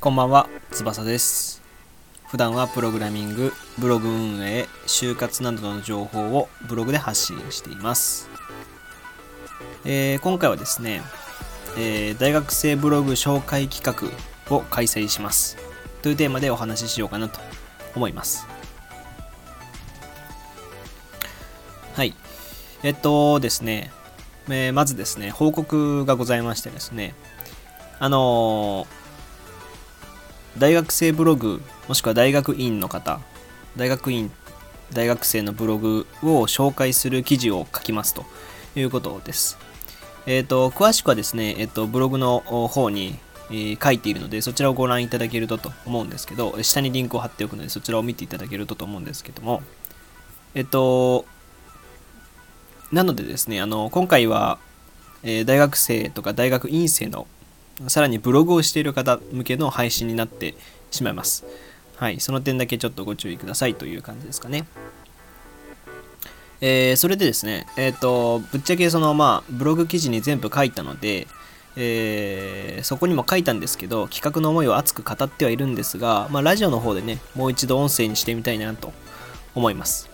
[0.00, 1.62] こんばんは、翼です。
[2.28, 8.28] 普段はプログラミング、ブログ運営、就活などの情報をブログで発信しています。
[9.86, 11.00] えー今回はですね、
[11.78, 15.56] えー大学生ブログ紹介企画を開催します。
[16.02, 17.40] というテーマでお話ししようかなと
[17.96, 18.46] 思います。
[21.94, 22.14] はい。
[22.82, 23.90] えっとですね、
[24.48, 27.14] えーまずですね、報告がございましてですね、
[27.98, 29.00] あのー
[30.58, 33.20] 大学生ブログもしくは大学院の方
[33.76, 34.32] 大学院
[34.92, 38.24] 大学生のブログを紹介する記事を書きますと
[38.74, 39.56] いうことです。
[40.26, 43.16] えっ、と詳しくはですねえっ、とブログの方に、
[43.52, 49.62] え書いているのでそちらをご覧いただけるとと思うんですけど下にリンクを貼っておくのでそちらを見ていただけるとと思うんですけども
[50.54, 51.24] えっ、と
[52.92, 54.58] なのでですねあの今回は、
[55.22, 57.26] えー大学生とか大学院生の
[57.88, 60.54] さらにブログをしている方向けの配信になって
[60.90, 61.44] しまいます。
[61.96, 64.66] はい、その点だけちょっとご注意くださいという感じですかね。
[66.60, 71.26] えーそれでですね、えっ、と、ぶっちゃけその、まあ、ブログ記事に全部書いたので、
[71.76, 78.92] えーそこにも書いたんですけど、企画の思いを熱く語ってはいるんですが、まあ、ラジオの方でね、もう一度音声にしてみたいなと
[79.54, 80.09] 思います。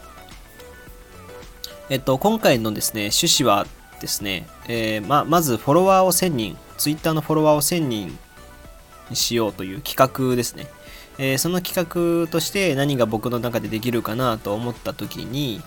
[1.89, 3.65] えっと、今回のですね、趣旨は
[4.01, 8.19] ですね、えーままずフォロワーを1000人、Twitter のフォロワーを1000人
[9.09, 10.67] にしようという企画ですね。
[11.19, 15.62] えーその企画として何が僕の中でできるかなと思った時に、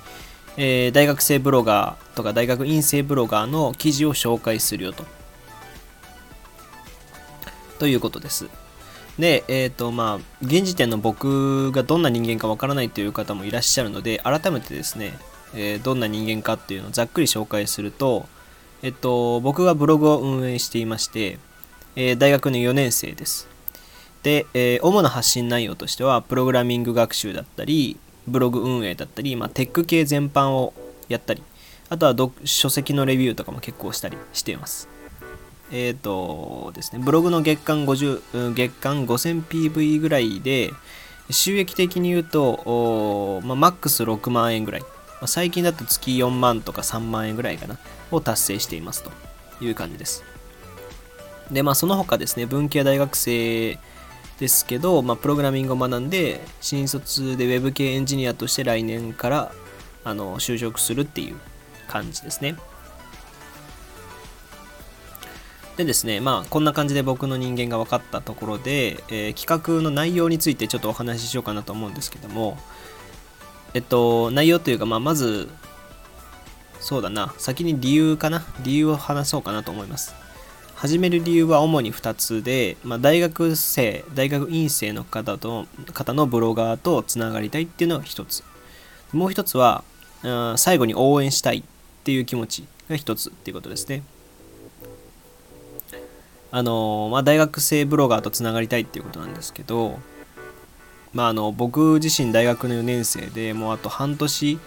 [0.58, 5.06] えー大学生ブロガーとか大学院生ブロガーの記事を紹介するよと。
[7.80, 8.50] ということです。
[9.18, 15.18] で、えっ、と、まあ、現時点の僕がどんな人間かわからないという方もいらっしゃるので、改めてですね、
[15.54, 18.28] えーどんな人間かっていうのをざっくり紹介すると、
[18.82, 21.38] えっと、僕がブログを運営していまして、
[21.96, 23.48] えー大学の4年生です。
[24.24, 27.98] で、えー主な発信内容としては、プログラミング学習だったり、
[28.28, 30.74] ブログ運営だったり、まあ、テック系全般を
[31.08, 31.44] やったり、
[31.90, 34.88] あとは書籍のレビューとかも結構したりしています。
[35.72, 40.72] えっ、とですね、ブログの月間50、月間 5000PV ぐらいで、
[41.32, 44.82] 収益的に言うと、まあ、マックス6万円ぐらい。
[45.22, 47.78] まあ最近だと月4万とか3万円ぐらいかな、
[48.12, 49.12] を達成していますと
[49.62, 50.24] いう感じです。
[51.52, 53.80] で、まあその他ですね、文系大学生
[54.40, 59.52] ですけど、まあ、プログラミングを学んで、新卒で Web 系エンジニアとして来年から
[60.06, 61.36] あの就職するっていう
[61.88, 62.56] 感じですね。
[65.76, 72.58] でですね、まあこんな感じで僕の人間が分かったところで、えー企画の内容についてちょっとお話ししようかなと思うんですけども、
[73.74, 75.48] えっと、内容というか、まあ、まず、
[76.80, 80.16] そうだな、先に理由かな、理由を話そうかなと思います。
[80.76, 88.44] 始める理由は主に2つで、まあ、大学生、大学院生の方と方のブロガーとつながりたいっていうのが1つ。
[89.12, 89.84] もう1つは、
[90.24, 91.64] うん最後に応援したいっ
[92.06, 94.04] ていう気持ちが1つっていうことですね。
[96.52, 100.00] あのまあ、大学生ブロガーとつながりたいっていうことなんですけど、
[101.14, 104.60] まあ、あの僕自身大学の4年生でもうあと半年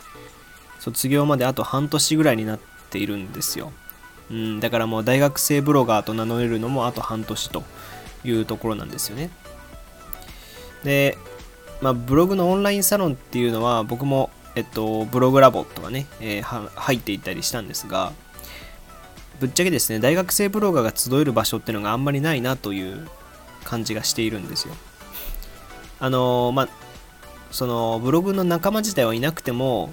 [0.81, 2.61] 卒業まであと半年ぐらいになっ
[2.91, 3.73] ているんですよ、
[4.31, 7.63] うん、だからもう大学生ブロガーと名乗れるのもあと半年と
[8.25, 9.31] いうところなんですよね。
[10.85, 11.17] で、
[11.81, 18.13] まあ、ブログのオンラインサロンっていうのは僕も、えっと、ブログラボとかね、えー入っていったりしたんですが
[19.41, 23.09] ぶっちゃけですね大学生ブロガーが集える場所っていうのがあんまりないなという
[23.65, 24.75] 感じがしているんですよ。
[26.03, 26.69] あのーまあ
[27.53, 29.93] そのブログの仲間自体はいなくても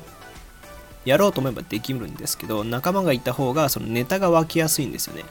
[1.05, 5.23] やろうと思えばできるんですけど仲間がいた方がそのネタが湧きやすいんですよね。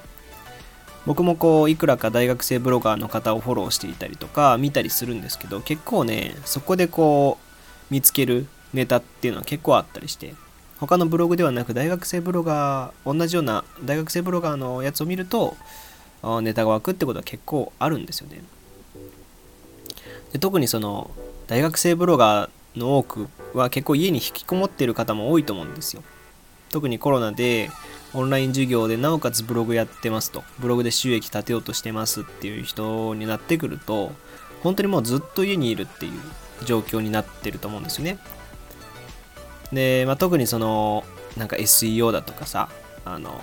[1.05, 10.35] 僕もこういくらか大学生ブロガーの方をフォローしていたりとか見たりするんですけど結構ねそこでこう見つけるネタっていうのは結構あったりして
[10.79, 15.57] 他のブログではなく大学生ブロガー同じような大学生ブロガーのやつを見ると
[16.43, 18.43] ネタが湧くってことは結構あるんですよね。
[20.33, 21.11] で特にその
[21.47, 26.03] 大学生ブロガーの多くは結構家に引きこもっている方も多いと思うんですよ。
[26.71, 27.71] 特にコロナで
[28.13, 30.45] オンライン授業でなおかつブログやってますと。
[30.59, 34.13] ブログで収益立てようとしてますっていう人になってくると
[34.63, 36.13] 本当にもうずっと家にいるっていう
[36.65, 38.19] 状況になってると思うんですよね。
[39.73, 41.05] で、まあ、特にその
[41.37, 42.69] なんか SEO だとかさ
[43.05, 43.39] あの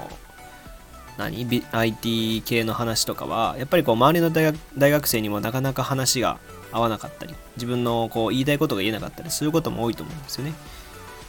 [1.18, 6.40] 何？IT 系の話とかはやっぱりこう周りの大学大学生にもなかなか話が
[6.76, 10.54] 合わなかったり自分のこう言いたいことが言えなかったりすることも多いと思うんですよね。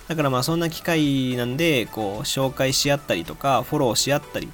[0.09, 4.49] だからまあそんな機会なんでこう紹介し合ったりとかフォローし合ったり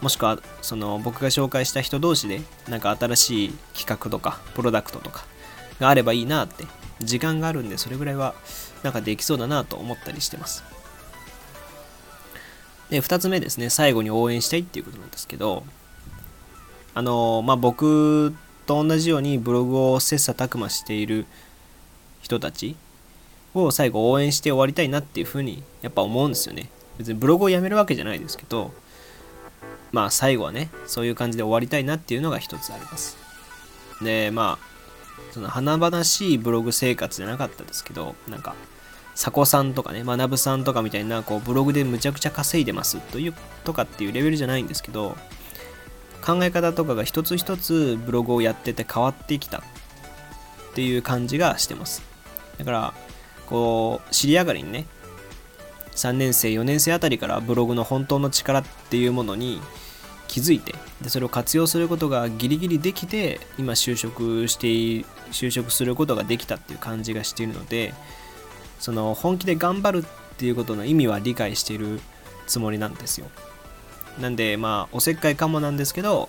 [0.00, 5.24] もしくはその僕が紹介した人同士でなんか新しい企画とかプロダクトとか
[5.80, 6.64] があればいいなって
[7.00, 8.34] 時間があるんでそれぐらいは
[8.82, 10.62] なんかできそうだなと思ったりしてます。
[12.90, 15.64] で2つ目ですね最後に応援したいっていうことなんですけど
[16.94, 18.34] あのまあ僕
[18.66, 21.26] と同じようにブログを切磋琢磨している
[22.22, 22.76] 人たち
[23.54, 26.68] を最後応援して終わりたいなっていうふうにやっぱ思うんですよね。
[26.98, 28.72] 別にブログをやめるわけじゃないですけど
[29.92, 33.16] まあ最後はねそういう感じで終わりたいなっていうのが一つあります。
[34.02, 34.74] でまあ
[35.32, 38.54] その華々しいブログ生活じゃなかったですけどなんか
[39.14, 43.34] 佐古さんとかね学さんとかみたいなこうブログでむちゃくちゃ稼いでますという
[43.64, 45.16] とかっていうレベルじゃないんですけど
[46.24, 49.62] 考え方とかが一つ一つブログをやってて変わってきたっ
[50.74, 52.02] ていう感じがしてます。
[52.58, 52.94] だから
[53.46, 54.86] こう知り上がりにね
[55.92, 59.60] 3年生4年生あたりからブログの本当の力っていうものに
[60.28, 64.66] 気づいてでそれを活用することがギリギリできて今就職して
[65.30, 67.94] 就職することができたっていう感じがしているので
[68.80, 72.00] その本気で頑張るっていうことの意味は理解している
[72.46, 73.26] つもりなんですよ。
[74.20, 76.28] なんでまあおせっかいかもなんですけど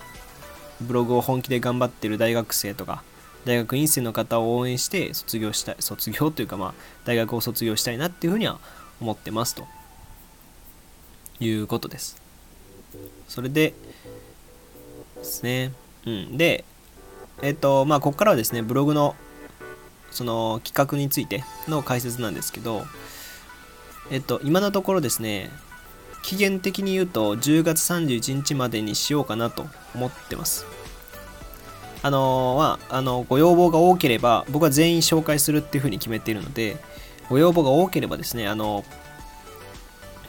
[0.80, 3.02] ブログを本気で頑張ってる大学生とか
[3.44, 6.74] 大学院生の方を応援して卒業したい卒業というかまあ
[7.04, 8.58] 大学を卒業したいなっていうふうには
[9.00, 9.66] 思ってますと。
[11.40, 12.20] いうことです。
[13.28, 13.74] それで
[15.16, 15.72] ですね。
[16.06, 16.36] うん。
[16.36, 16.64] で
[17.42, 19.14] えっ、とまあここからはですねブログの
[20.10, 22.84] その企画についての解説なんですけど
[24.10, 25.50] えっと今のところですね
[26.26, 29.64] 期限的に言うと10月31日までにしようかなと
[29.94, 30.66] 思ってます。
[32.02, 36.76] あのまあ、あのご要望が多ければ僕は全員紹介するっていうふうに決めているので
[37.28, 38.84] ご要望が多ければですねあの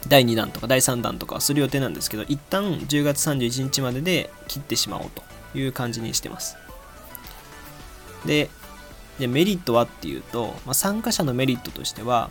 [0.08, 6.56] 第2弾とか第3弾とかする予定なんですけど一旦10月31日までで切ってしまおうという感じにしてます。
[8.24, 8.50] で
[9.18, 12.30] でメリットはっていうと、まあ、参加者のメリットとしては、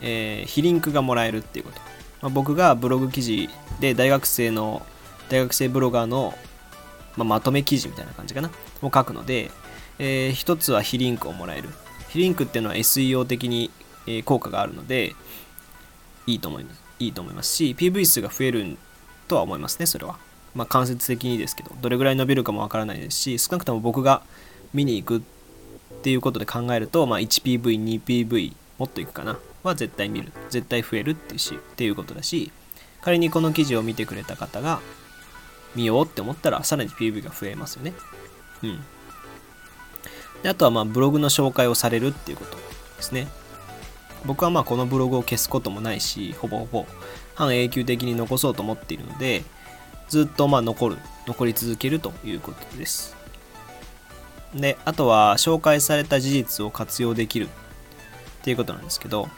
[0.00, 1.80] えー、非リンクがもらえるっていうこと、
[2.26, 4.84] まあ、僕がブログ記事で大学生の
[5.28, 6.34] 大学生ブロガーの、
[7.16, 8.50] まあ、まとめ記事みたいな感じかな
[8.82, 9.52] を書くので、
[10.00, 11.68] えー、一つは非リンクをもらえる。
[12.08, 13.70] 非リンクっていうのは SEO 的に、
[14.08, 15.14] え、効果があるので
[16.26, 16.82] いいと思います。
[16.98, 18.76] いいと思いますし PV 数が増える
[19.28, 20.18] とは思いますねそれは。
[20.56, 24.22] まあ間接的にですけどどれぐらい伸びるかもわからないですし少なくとも僕が
[24.74, 25.20] 見に行くっ
[26.02, 29.38] ていうことで考えると、まあ、1PV、2PV もっといくかな。
[29.66, 30.32] は絶対見る。
[30.50, 32.50] 絶対増えるっていうしっていうことだし
[33.02, 34.80] 仮にこの記事を見てくれた方が
[35.74, 37.92] 見ようって思ったらさらに PV が増えますよね。
[38.62, 38.84] うん。
[40.42, 42.62] であとはまあブログの紹介をされるっていうことで
[43.00, 43.28] すね。
[44.24, 46.86] 僕はまあこのブログを消すこともないしほぼほぼ
[47.34, 49.44] 半永久的に残そうと思っているので
[50.08, 53.16] ずっとまあ残る残り続けるということです。
[54.54, 57.48] であとは紹介された事実を活用できるっ
[58.42, 59.28] ていうことなんですけど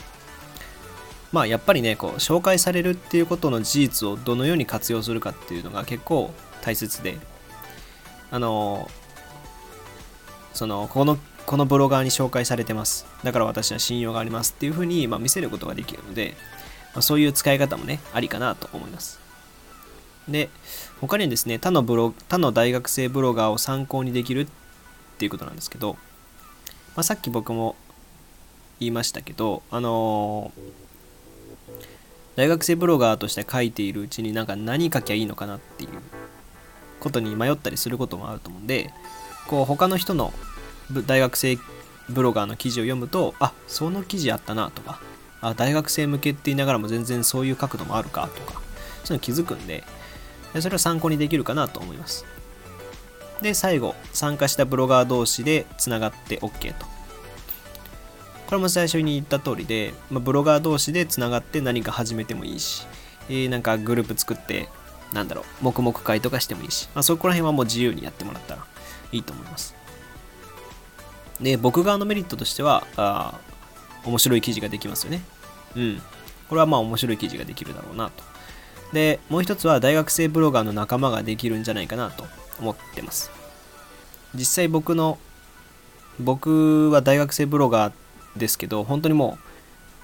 [1.32, 6.32] まあやっぱりねこう紹介されるっていうことの事実をどのように活用するかっていうのが結構
[6.62, 7.19] 大切で。
[8.30, 8.90] あの
[10.52, 13.06] そのこのこのブロガーに紹介されてます。
[13.25, 16.34] だから私は信用がありますっていうふうに、まあ、見せることができるので、
[16.94, 19.19] まあ、そういう使い方もねありかなと思います。
[20.28, 20.50] で
[21.00, 24.47] 他にですね他のブロ他の大学生ブロガーを参考にできるっ
[25.16, 27.76] ていうことなんですけど、まあ、さっき僕も
[28.78, 30.61] 言いましたけどあのー、
[32.38, 35.90] 大学生ブロガーとして書いているうちになんか何書きゃいいのかなっていう
[37.00, 38.92] ことに迷ったりすることもあると思うんで
[39.49, 40.33] こう他の人の
[41.09, 41.59] 大学生
[42.09, 45.00] ブロガーの記事を読むとあその記事あったなとか
[45.40, 48.62] あ大学生向けって言いながらも全然そういう角度もあるかとか
[49.02, 49.83] そういうの気づくんで
[50.61, 52.25] それは参考にできるかなと思います。
[53.42, 56.98] で最後参加したブロガー同士でつながって OK と。
[58.49, 62.87] これも最初に言った通りで、まあ、ブロガー同士でつながって何か始めてもいいし、
[63.28, 64.69] えー、なんかグループ作って
[65.12, 68.67] なんだろう黙々会とかしてもいいし、まあ、そこら辺はもう自由にやってもらったら
[69.12, 69.78] いいと思います
[71.40, 73.38] で、僕側のメリットとしては、あ
[74.05, 75.23] 面白い記事ができますよね。
[75.76, 76.02] うん。
[76.49, 78.25] これはまあ面白い記事ができるだろうなと。
[78.93, 82.25] で、もう一つは大学生ブロガーの仲間ができるんじゃないかなと
[82.59, 83.31] 思ってます。
[84.35, 85.19] 実際僕の、
[86.19, 87.93] 僕は大学生ブロガー
[88.38, 89.45] ですけど、本当にもう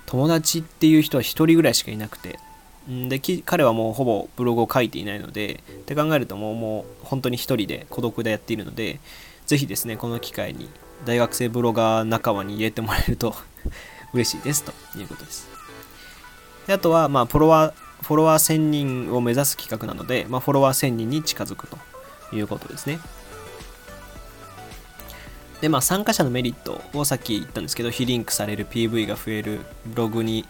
[0.07, 2.39] 友達っていう人は一人ぐらいしかいなくて、
[2.87, 9.01] で彼はもうほぼブログを書いていないのでって考えるともうもう本当に一人で孤独でやっているので
[9.47, 10.69] ぜひですねこの機会に
[11.07, 13.35] 大学生ブロガー仲間に入れてもらえると
[14.13, 15.49] 嬉しいですということです。
[16.67, 21.79] であとは、まあ、フォロワー、フォロワー1000人を目指す企画なので、まあ、フォロワー1000人に近づくと
[22.33, 23.01] いうことですね。
[25.65, 30.45] で、まあ、参加者のメリットをさっき言ったんですけど、非リンクされる PV が増える、ブログに、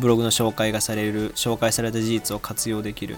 [0.00, 3.16] ブログの紹介がされる、紹介された事実を活用できる、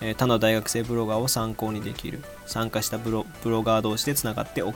[0.00, 4.72] え他の大学生ブロガーを参考にできる、参加したブロブロガー同士でつながって OK。
[4.72, 4.74] っ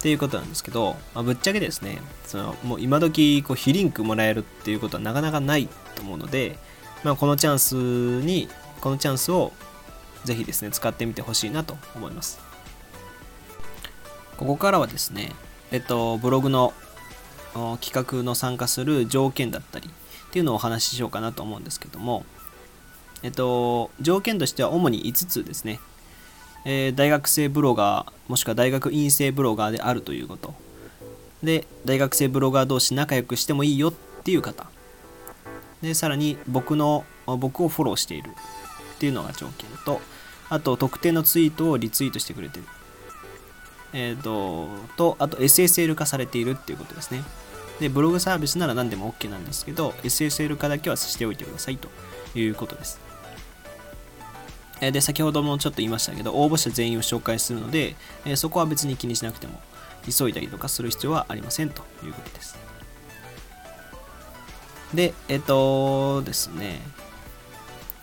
[0.00, 6.56] ていうことなんですけど、まあ、ぶっちゃけですね、そのもう今時こう非リンクもらえるっていうことはなかなかないと思うので、
[7.02, 8.48] まあ、このチャンスに、
[8.80, 9.52] このチャンスを
[10.22, 12.49] ぜひですね、使ってみてほしいなと思います。
[14.40, 15.32] ここからはですね、
[15.70, 16.72] えっと、ブログの
[17.82, 19.90] 企画の参加する条件だったり
[20.28, 22.24] っていうのをお話ししようかなと思うんですけども、
[23.22, 25.78] えっと、条件としては主に5つですね。
[26.64, 30.54] えー、大学生ブロガー、もしくは大学院生ブロガーであるということ。
[31.42, 33.92] で、大学生ブロガー同士仲良くしてもいいよっ
[34.24, 34.68] ていう方。
[35.82, 38.30] で、さらに僕の、僕をフォローしている
[38.94, 40.00] っていうのが条件と、
[40.48, 42.64] あと特定のツイートをリツイートしてくれてる。
[43.92, 47.22] えっ、ー、と、と、あと SSL 化されているっていうことですね。
[47.80, 51.88] で、ブログサービスなら何でも OK なんですけど、SSL 化だけはしておいてくださいと
[52.38, 53.00] いうことです。
[54.80, 57.96] で、先ほどもちょっと言いましたけど、応募者全員を紹介するので、
[58.36, 59.60] そこは別に気にしなくても、
[60.08, 62.58] 急いだりとかする必要はありませんということです。
[64.94, 66.80] で、えっとですね、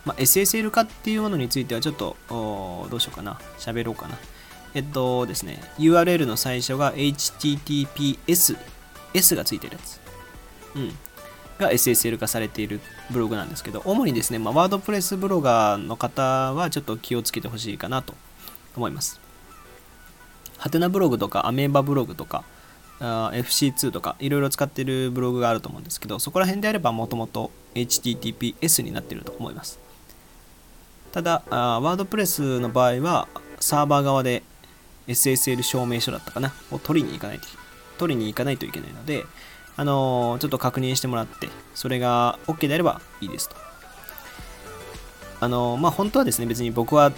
[0.06, 3.40] まあ、SSL 化っていうものについてはちょっと、どうしようかな。
[3.58, 4.18] 喋ろうかな。
[4.74, 8.58] えっとですね、URL の最初が HTTPS、
[9.14, 10.00] S がついてるやつ。
[10.76, 10.98] うん。
[11.58, 18.14] が SSL 化されているブログなんですけど、主にですね、まあ、ワードプレスブロガーの方はちょっと気をつけてほしいかなと
[18.76, 19.20] 思います。
[20.58, 22.44] ハテナブログとかアメーバブログとか
[23.00, 29.80] FC2 とかいろいろ使ってるブログがあると思うんですけど、そこら辺であればもともと HTTPS になってると思います。
[31.12, 33.28] ただ、ワードプレスの場合は
[33.60, 34.44] サーバー側で
[35.08, 37.48] SSL 証明書だったかなを取りに行かないと
[37.98, 39.26] 取りに行かないといけないので、
[39.76, 43.56] あのー、ちょっと確認してもらって、それが OK であればいいですと。
[45.40, 47.12] あのー、まあ、本当はですね、別に僕は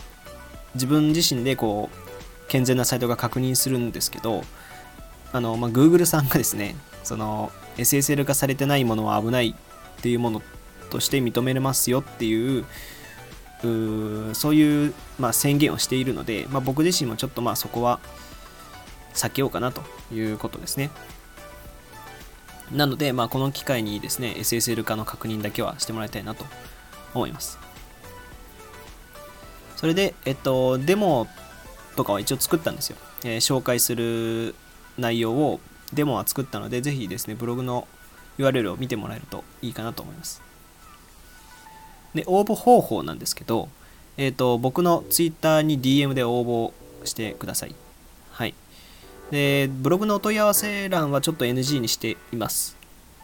[0.76, 4.44] 自分自身でこう、健全なサイトが確認するんですけど、
[5.32, 9.56] あの、まあ、Google さんがですね、その SSL 化されてないものは危ない
[10.00, 10.42] っていうもの
[10.90, 12.66] として認めれますよっていう
[13.64, 18.00] うそういう、まあ、宣言をしているので、まあ、僕自身もちょっとまあそこは
[19.14, 19.82] 避けようかなと
[20.14, 20.92] いうことですね。
[22.72, 26.46] なので、まあ、この機会にですね、SSL 化の確認だけはしてもらいたいなと
[27.14, 27.58] 思います。
[29.76, 31.28] それで、えっと、デモ
[31.96, 32.98] とかは一応作ったんですよ。
[33.24, 34.56] えー、紹介する
[34.98, 35.60] 内容を
[35.94, 37.88] デモは作ったので、ぜひですね、ブログの
[38.38, 40.49] URL を見てもらえるといいかなと思います。
[42.14, 43.70] で、応募方法なんですけど、
[44.18, 47.76] え、ー、と、僕の Twitter に DM で応募してください。
[48.32, 48.54] はい。
[49.32, 52.76] で、ブログのお問い合わせ欄はちょっと NG にしています。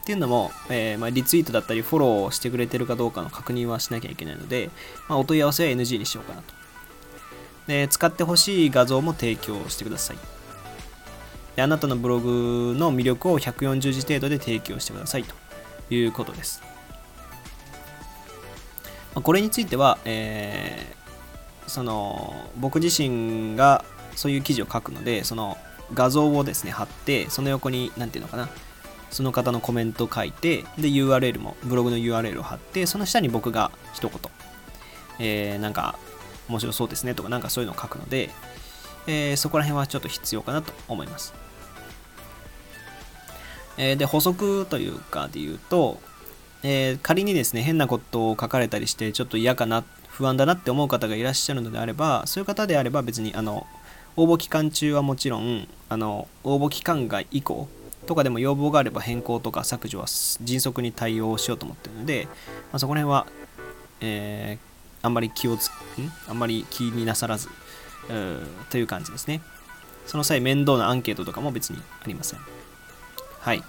[0.01, 4.70] っていうのも、えー、まあ、リツイートだったりフォローをしてくれてるかどうかの確認はしなきゃいけないので、
[5.10, 6.54] まあ、お問い合わせは NG にしようかなと。
[7.68, 10.18] で、使ってほしい画像も提供してください。
[11.56, 15.34] であなたのブログの魅力を140字程度で提供してくださいと
[15.94, 16.62] いうことです。
[19.22, 23.84] これについては、えー、その僕自身が
[24.15, 25.57] そういう記事を書くのでその
[25.93, 28.50] 画像をですね貼ってその横に何ていうのかな
[29.12, 34.19] その方のコメントを書いてで URL もブログの URL を貼ってその下に僕が一言、
[35.19, 35.98] えー、なんか
[36.50, 38.29] 面白そうですねとかなんかそういうのを書くので、
[39.07, 41.34] えー、そこら辺はちょっと必要かなと思います、
[43.77, 46.00] えー、で補足というかで言うと
[46.64, 53.68] えー、仮にですね、変なことを書かれたりして、ちょっと嫌かな、不安だなって思う方がいらっしゃるのであれば、そういう方であれば別に、あの、
[54.16, 57.68] 応募期間中はもちろん、あの、応募期間外以降
[58.06, 60.06] とかでも要望があれば変更とか削除は
[60.42, 62.28] 迅速に対応しようと思ってるので、
[62.72, 63.28] まあ、そこら辺は、
[64.00, 65.72] えー、あんまり気をつ、ん？
[66.30, 67.50] あんまり気になさらず、
[68.70, 69.42] という感じですね。
[70.06, 72.40] その際、面倒なアンケートとかも別にありません。
[73.42, 73.64] はい。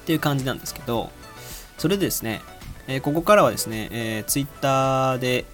[0.00, 1.10] っていう感じなんですけど、
[1.78, 2.42] それでですね、
[2.86, 5.44] えー、ここからはですね、えー、Twitter で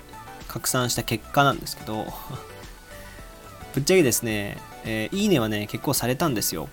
[0.48, 2.06] 拡散した結果なんですけど、
[3.74, 6.68] ぶっちゃけですね、えー、いいねはね、結構されたんですよ。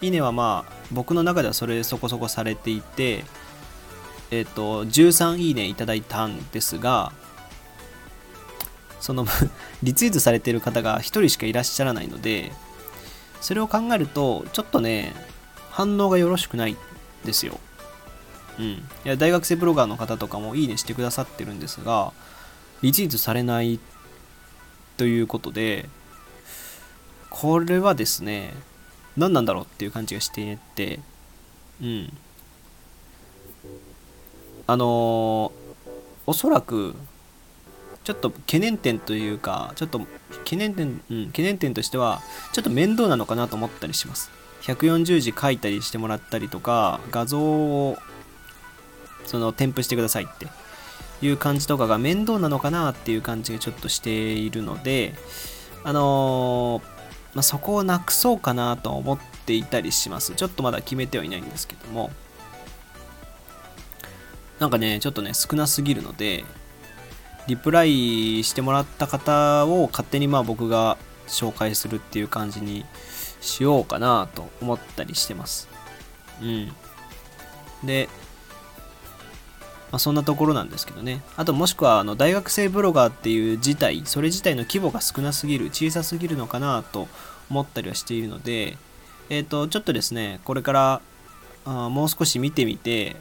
[0.00, 3.24] いいねはまあ、僕の中ではそれそこそこされていて、
[4.32, 7.12] えっ、ー、と、13いいねいただいたんですが、
[9.00, 9.26] その
[9.82, 12.52] リツイートされてる方が1人しかいらっしゃらないので、
[13.40, 15.14] それを考えると、ちょっとね、
[15.70, 16.76] 反応がよろしくない
[17.24, 17.58] ですよ。
[18.58, 22.12] うん、いや大学生ブロガーの方とかもいいねしてくださってるんですが
[22.82, 23.80] リツイートされない
[24.98, 25.88] ということで
[27.30, 28.52] これはですね
[29.16, 31.00] 何なんだろうっていう感じがしていて
[31.80, 32.12] うん。
[34.66, 35.50] あのー、
[36.26, 36.94] おそらく
[38.04, 40.00] ちょっと懸念点というかちょっと
[40.44, 42.20] 懸念点、うん、懸念点としては
[42.52, 44.30] ちょっと面倒なのかなと思ったりします
[44.62, 47.98] 140字書いたりしてもらったりとか画像を
[49.26, 50.46] その添付してくださいって
[51.24, 55.14] いう感じとかが面倒なのかなっていう感じがちょっとしているので
[55.84, 56.82] あのー、
[57.34, 60.34] まあ、そこをなくそうかなと思っていたりします。
[60.34, 62.10] ちょっとまだ決めてはいないんですけども。
[64.60, 66.44] なんかねちょっとね少なすぎるので
[67.48, 72.84] リプライしてもらった方を勝手にまあ僕が紹介するっていう感じに
[73.42, 75.68] しようかなと思ったりしてます。
[76.40, 76.72] うん。
[77.84, 78.08] で、
[79.90, 81.20] まあ、そんなところなんですけどね。
[81.36, 87.08] あともしくはあの大学生ブロガーっていう自体、それ自体の規模が少なすぎる、小さすぎるのかなと
[87.50, 88.78] 思ったりはしているので、
[89.28, 91.00] えっ、ー、と、ちょっとですね、これから
[91.64, 93.16] あもう少し見てみて、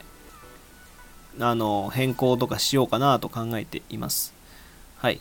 [1.40, 4.34] あの変更とかしようかなと考えています。
[4.98, 5.20] はい。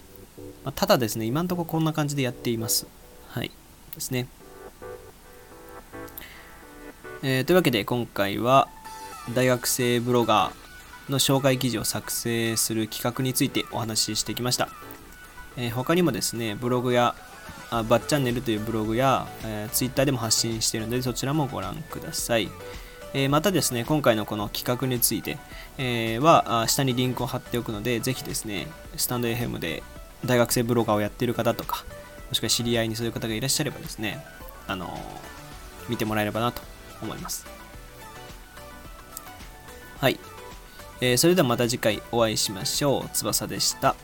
[0.64, 2.86] まあ、ただですね、今んところこんな感じでやっています。
[3.28, 3.50] はい。
[3.94, 4.28] ですね。
[7.22, 8.66] えー、というわけで今回は
[9.34, 14.70] 大学生ブロガーの紹介記事を作成する企画についてお話ししてきました。
[15.58, 17.14] えー、他にもですね、ブログや
[17.70, 22.50] あバッチャンネルというブログや、えー、ツイッターでも発信しているのでそちらもご覧ください。
[23.12, 25.36] えー、またですね、今回のこの企画について、
[25.76, 29.82] えー、は下にリンクを貼っておくので、ぜひですね、スタンド FM で
[30.24, 31.84] 大学生ブロガーをやっている方とか、
[32.30, 34.24] もしくは知り合いにそういう方がいらっしゃればですね、
[34.66, 34.98] あの
[35.86, 36.69] 見てもらえればなと
[37.02, 37.46] 思います。
[40.00, 40.18] はい。
[41.00, 43.10] えー、それではまた次回お会いしましょう。
[43.12, 43.96] 翼でした。